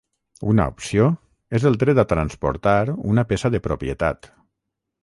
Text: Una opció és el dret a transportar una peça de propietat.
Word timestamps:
Una 0.53 0.65
opció 0.75 1.09
és 1.59 1.67
el 1.71 1.77
dret 1.83 2.03
a 2.05 2.07
transportar 2.15 2.77
una 3.13 3.29
peça 3.35 3.57
de 3.59 3.63
propietat. 3.71 4.35